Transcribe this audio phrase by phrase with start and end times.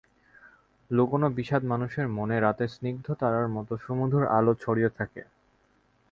[0.91, 5.21] লুকানো বিষাদ মানুষের মনে রাতে স্নিগ্ধ তারার মতো সুমধুর আলো ছড়িয়ে থাকে।